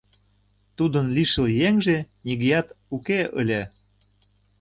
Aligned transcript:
Тудын 0.77 1.05
лишыл 1.15 1.45
еҥже 1.67 1.97
нигӧат 2.25 2.67
уке 2.95 3.19
ыле. 3.41 3.61